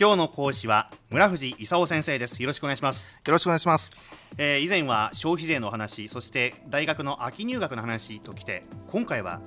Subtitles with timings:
[0.00, 2.40] 今日の講師は村藤勲先生です。
[2.40, 3.08] よろしくお願いします。
[3.08, 3.90] よろしくお願いします、
[4.36, 9.40] えー、以前は消費税の話そして大学の秋入学の話ときて今回は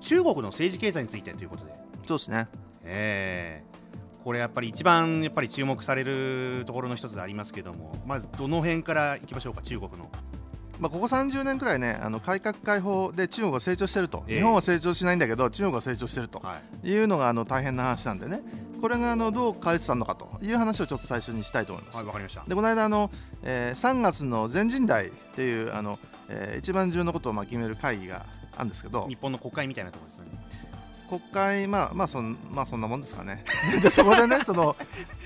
[0.00, 1.72] 中国の政治経済についてということで。
[2.06, 2.48] そうですね。
[2.82, 10.10] えー、これやっぱり一番やっぱり注目されるところの一つでありますけどもまずどの辺からいきましょうか中国の
[10.80, 16.42] まあ、ここ30年くらいねあの改革開放で中国が成長してると、えー、日本は成長しないんだけど中国が成長してると。
[16.82, 16.90] い。
[16.96, 18.42] うのがあの大変な話なんでね。
[18.80, 21.96] これがあのどう変わりつつあるのかという話をちょっと最初にしたいと思います。
[21.98, 22.44] はい、わかりました。
[22.48, 23.10] でこの間あの、
[23.42, 25.98] えー、3月の全人代っていうあの、
[26.30, 28.24] えー、一番重要なことをまあ決める会議が
[28.56, 29.06] あるんですけど。
[29.06, 30.24] 日本の国会みたいなところですね。
[31.10, 33.44] 国会、まあまあそんまあ、そんなもんですかね、
[33.82, 34.76] でそこでね、その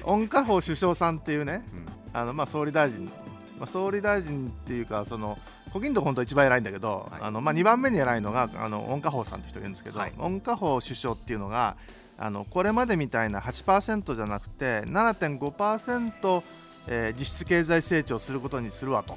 [0.03, 1.87] 温家宝首相さんっていうね、うん、
[2.19, 3.13] あのまあ、総理大臣、
[3.59, 5.39] まあ、総理大臣っていうか、その
[5.73, 11.77] 胡錦涛本当一番偉いんだけど、はい、あのまあ、2番目に偉いのがあの温家宝さんって人がいるんですけど、はい、温家宝首相っていうのが
[12.17, 16.43] あのこれまでみたいな8%じゃなくて7.5%、
[16.87, 19.17] えー、実質経済成長することにするわと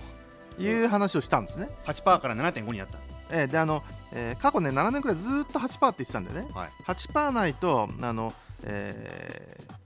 [0.60, 1.70] いう話をしたんですね。
[1.86, 2.98] 8%から7.5になった。
[3.30, 3.84] えー、であの、
[4.14, 8.34] えー、過去ね7年くらいずっと8%って言ってたんでね、はい、8%ないとあの、
[8.64, 9.77] えー、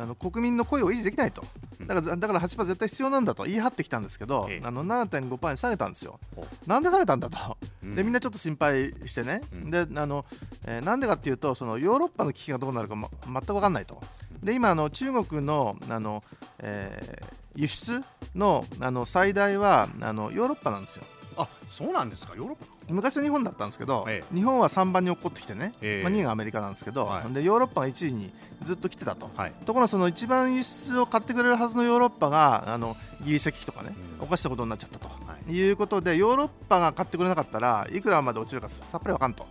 [0.00, 1.44] あの国民の声を維持できないと、
[1.80, 6.18] だからだから8%絶対必要なんだと言い張ってきたんですけど、えあの7.5%に下げたんですよ。
[6.66, 10.24] なんで下げたんだと、でみんなちょっと心配してね、うん、であの
[10.64, 14.00] えー、なんでかっていうとそのヨーロッパの危機がどうなるか、ま、全く分かんないと。
[14.42, 16.22] で今あの中国のあの、
[16.60, 18.02] えー、輸出
[18.34, 21.04] のあの最大はあのヨーロッパなんですよ。
[21.36, 22.34] あそうなんですか？
[22.36, 35.14] ヨーロッパ昔は日本だったんですけど、ええ、日本は3番に落っこってきてね、え、まあ、2位がアメリカなんですけど、はい、でヨーロッパが1位にずっと来てたと、はい、ところがその一番輸出を買ってくれるはずのヨーロッパがあのギリシャ危機とかね、うん、犯したことになっちゃったと、は
[35.48, 39.46] い、いうことでヨーロッパが買ってくれなかったらいくらまで落ちるかさっぱり分かんと、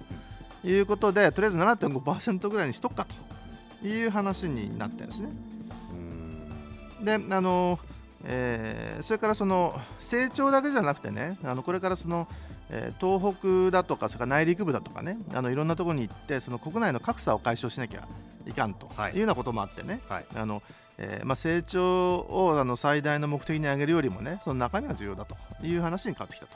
[0.63, 3.15] うん、いうことでとりあえず7.5%ぐらいにしとくかと。
[3.81, 5.29] いう話になってるんですね。
[7.01, 7.79] であの
[8.25, 12.27] えー、それからその成長だけじゃなくてねあのこれからその
[12.71, 13.35] えー、東
[13.71, 18.07] 北だとかそれから内陸部だとかねあのいろんなところに行ってその国内の格差を解消しなきゃ
[18.45, 19.15] いかんとい。
[19.15, 20.61] うようなこともあってね、はい、あの
[21.01, 26.51] えーまあ、成長をあの最大の目的に挙げるよりもねその中身が重要だという話に変わってきたと。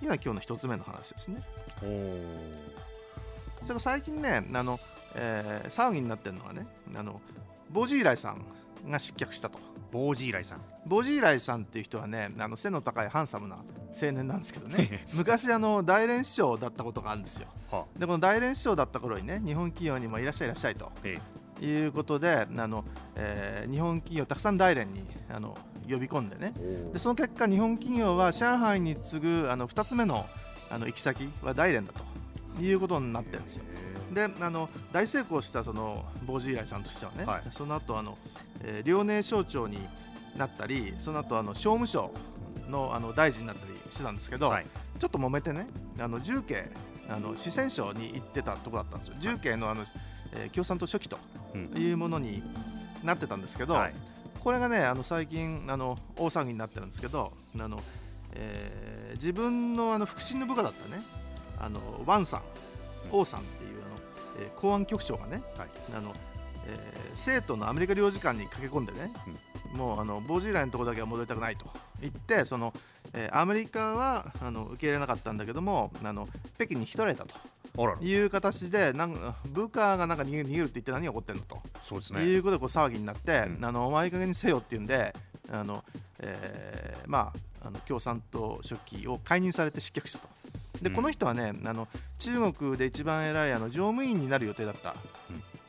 [0.00, 1.40] いうのが今日の一つ目の話ですね。
[1.78, 4.80] それから最近ねあの、
[5.14, 6.66] えー、騒ぎになってるのはね
[6.96, 7.20] あの
[7.70, 8.44] ボジーライさん
[8.90, 9.65] が失脚したと。
[9.90, 10.60] ボージーライさん。
[10.86, 15.04] ボジーライさんっていう人はねあの背の高いハンサムな青年なんですけどね。
[15.14, 20.92] 昔あの大連市長だったことがあるんですよ、はあ、でこの大連市長だった頃にね日本企業にもいらっしゃいいらっしゃいと。
[21.58, 25.56] いうことであの、えー、日本企業たくさん大連にあの
[25.88, 26.52] 呼び込んでね。
[26.92, 30.26] でその結果日本企業は上海に次ぐあの2つ目の
[30.70, 33.64] あの行き先は大連だということになってるんですよ。
[34.16, 38.16] であの大成功したそのボージーライさんとしてはね、はい、その後あの、
[38.62, 39.78] えー、遼寧省長に
[40.38, 42.10] なったりその後あの商務省
[42.70, 44.66] のあの大臣になったりしてたんですけど、はい、
[44.98, 45.68] ちょっと揉めてね
[45.98, 46.70] あの重慶
[47.10, 49.14] あの四川省に行ってたところだったんですよ。
[49.20, 49.84] 重慶のあの、
[50.32, 51.18] えー、共産党書記と
[51.76, 52.42] いうものに
[53.04, 53.94] なってたんですけど、はい、
[54.40, 57.80] これがねあの最近あの大騒ぎになってるんですけどあの、
[58.32, 61.02] えー、自分のあの腹心の部下だったね
[61.60, 62.42] あのワンさん、
[63.12, 63.75] 王さんっていう
[64.38, 66.14] えー、公安局長がね、はい、あの
[66.68, 69.10] えー、生徒のアメリカ領事館に駆け込んでね、
[69.72, 71.66] うん、もうあのボージーライのところだけは戻りたくないと。
[72.00, 72.74] 言ってその、
[73.14, 77.34] えー、アメリカはあの受け入れなかったんだけどもあの北京に引き取られたと。
[78.00, 81.60] いう形でなんか部下がなんか逃げ逃げるって言って何が起こってんのと。
[81.82, 85.14] そうです、ね、いうことでこう騒ぎになって、うん、あのお前いい加減にせよっていうんで
[85.50, 85.84] あの、
[86.20, 87.32] えー、ま
[87.62, 90.28] ああの共産党書記を解任されて失脚したと。
[90.82, 91.88] で、うん、この人はねあの
[92.18, 94.94] 中国で一番偉いあの乗務員になる予定だった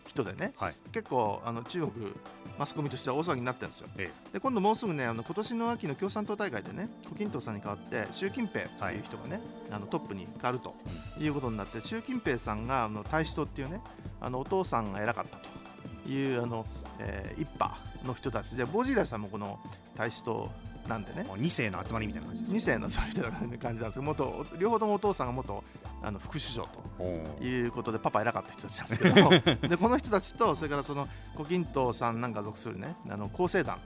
[0.07, 2.13] 人でね、はい、結構あの中国
[2.57, 9.41] マスコミとしては大騒ぎになってるんですよ、ええ、で今度もうすぐねあの今年の秋の共産党大会でね胡錦涛さんに代わって習近平という人がね、はい、
[9.73, 10.73] あのトップに変わると
[11.19, 13.81] いうことになって、習近平さんがあの大使党っていうね
[14.19, 16.65] あのお父さんが偉かったというあの、
[16.99, 19.59] えー、一派の人たちでボジーラさんもこの
[19.95, 20.49] 大使党
[20.87, 21.25] なんでね。
[21.29, 22.43] 2世の集まりみたいな感じ。
[22.43, 25.63] 2世の集まりみたいな感じなんですけど元両方ともお父さんが元
[26.01, 26.67] あの副首相
[26.97, 29.67] ということでパパ偉かった人たちなんですけど。
[29.69, 33.77] でこの人たちとそれからその胡錦涛さんなんか属するねあの厚生団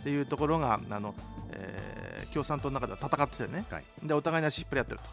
[0.00, 1.14] っていうところがあの、
[1.52, 5.04] えー、共産党の中では戦っててね、はい、でお互いに足引っ張り合ってると、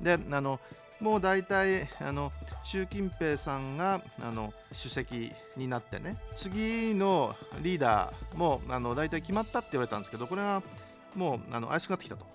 [0.00, 0.60] うん、であの
[1.00, 2.32] もう大体あの
[2.62, 6.16] 習近平さんがあの主席になってね。
[6.34, 10.62] 次のリーダーもあの大体決まったって言われたんですけどこれは
[11.14, 12.26] もうあの怪しくなってきたと。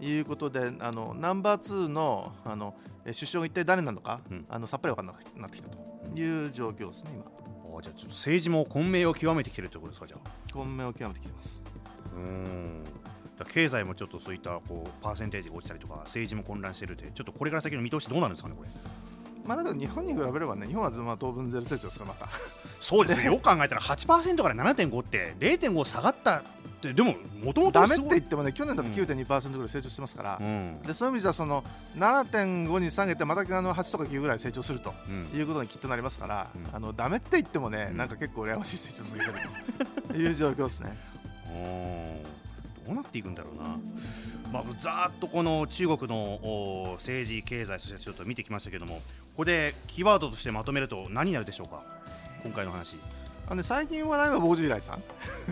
[0.00, 5.88] いうことであのナンバー2のあの首相が一体誰なのか、うん、あのさっぱり分からなくなってきたと。
[6.14, 7.24] いう状況ですね、今。
[7.82, 10.52] じゃあちょっと政治も混迷を極めてきてるということですかじゃあ。
[10.52, 11.60] 混迷を極めてきてます。
[12.16, 12.84] うん。
[13.52, 18.68] 経済もちょっとそういったこうパーセンテージが落ちたりとか政治も混乱してるってちょっとこれから先の見通しどうなるんですかねこれ。
[19.44, 22.28] まあだけど日本に比べればね日本はまあ当分ゼロ成長ですからまた。
[22.80, 23.26] そうですね。
[23.30, 26.42] よく考えたら8%から7.5って0.5下がった
[26.78, 31.64] ってでももともとダメって言ってもね去年だと9.2%ぐらい成長してますから、うん、でそういう意味じゃその
[31.96, 34.94] 7.5に下げてまたあの8とか9ぐらい成長すると
[35.34, 39.38] いうことにきっとなりますから、うん、あのダメって言ってもね、うん、なんか結構羨ましい成長続けてる
[40.08, 40.96] という状況ですね。
[42.86, 43.76] どうなっていくんだろうな。
[44.50, 49.02] まあ、ざーっとこの中国の政治、経済、そしてちょっと見てきましたけども、こ
[49.38, 51.82] こでキーワードとしてまとめると何になるでしょうか、
[52.44, 52.96] 今回の話。
[53.46, 55.02] あの最近話題はボージーライさん。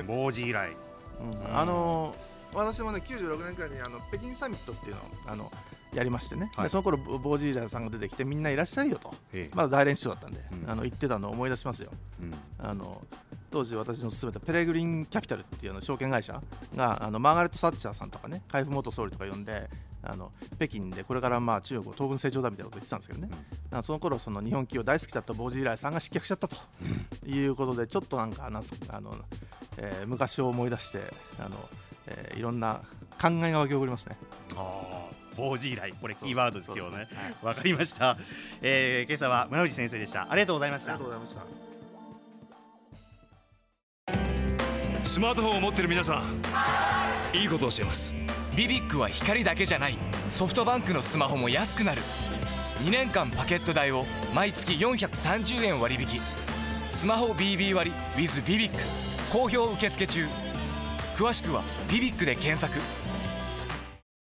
[0.06, 0.76] ボージーライ。
[1.20, 2.14] うん、あの
[2.54, 5.52] 私もね96年くらいにあの北京サミットっていうのをあの
[5.94, 9.14] やりましてね、はい、でその頃ボージーラさんが出てきてみんないらっしゃいよと、
[9.54, 11.90] まだ大連市長だったんで、うん、あの言ってたのを思い出しますよ、
[12.20, 13.00] うん、あの
[13.50, 16.42] 当時私の勧めたペレグリンキャピタルっていうの証券会社
[16.74, 19.70] があのマーガレット・サッチャーさんとかね海部元総理とか呼んで
[20.02, 23.28] あの北京でこれからまあ中国を東軍成長だみたいなこと言ってたんですけどね、
[23.72, 26.56] うん、その頃その日本企業大好きだったボージーライさんが失脚しちゃったと
[27.26, 28.62] いうことでちょっとなんかあの、
[29.78, 31.00] えー、昔を思い出して
[31.38, 31.56] あの、
[32.06, 32.80] えー、いろんな
[33.20, 34.16] 考えが湧き起こりますね。
[34.56, 35.06] あ
[35.36, 37.08] ボージーライこれキーワードです今日ね。
[37.42, 38.16] わ、はい、かりました、
[38.62, 40.26] えー、今朝は村内先生でした。
[40.30, 40.94] ありがとうございました。
[40.94, 41.66] ありがとうございました。
[45.04, 48.16] スマートフォンを持ってる皆さんいいことをしています。
[48.56, 49.96] ビビックは光だけじゃない。
[50.30, 52.02] ソフトバンクのスマホも安くなる。
[52.84, 56.20] 2年間パケット代を毎月430円割引。
[56.92, 58.78] スマホ BB 割 with ビビック
[59.36, 60.26] 好評受付中。
[61.14, 62.80] 詳しくはビビックで検索。